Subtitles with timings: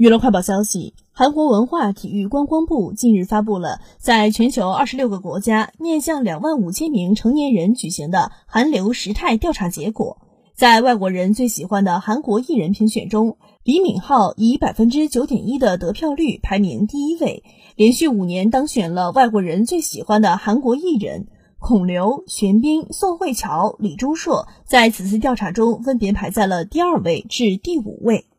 [0.00, 10.16] 娱乐快报消息韩国文化体育观光部近日发布了在全球二十六个国家面向两万五千名成年人举行的韩流时态调查结果。
[10.54, 17.44] 在外国人最喜欢的韩国艺人评选中李敏镐以百分之九点一的得票率排名第一位
[17.76, 21.26] 连续五年当选了外国人最喜欢的韩国艺人。
[21.58, 28.29] 孔刘玄彬宋慧乔李钟硕在此次调查中分别排在了第二位至第五位。